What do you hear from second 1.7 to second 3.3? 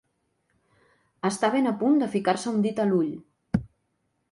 a punt de ficar-se un dit a l'ull.